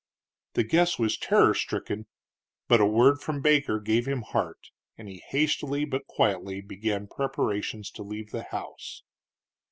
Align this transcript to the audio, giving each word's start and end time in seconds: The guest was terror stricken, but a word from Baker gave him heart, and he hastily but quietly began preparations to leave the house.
The 0.53 0.63
guest 0.63 0.97
was 0.97 1.15
terror 1.15 1.53
stricken, 1.53 2.07
but 2.67 2.81
a 2.81 2.87
word 2.87 3.21
from 3.21 3.39
Baker 3.43 3.79
gave 3.79 4.07
him 4.07 4.23
heart, 4.23 4.71
and 4.97 5.07
he 5.07 5.21
hastily 5.29 5.85
but 5.85 6.07
quietly 6.07 6.59
began 6.59 7.05
preparations 7.05 7.91
to 7.91 8.01
leave 8.01 8.31
the 8.31 8.45
house. 8.49 9.03